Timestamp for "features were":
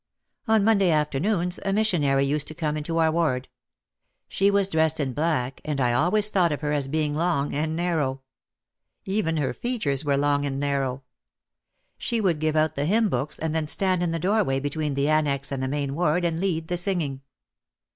9.53-10.17